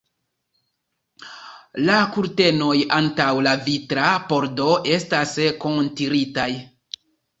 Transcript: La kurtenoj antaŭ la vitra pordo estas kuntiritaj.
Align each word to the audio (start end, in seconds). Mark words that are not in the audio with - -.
La 1.89 1.97
kurtenoj 2.15 2.73
antaŭ 2.99 3.27
la 3.49 3.53
vitra 3.67 4.07
pordo 4.33 4.71
estas 4.97 5.37
kuntiritaj. 5.67 6.49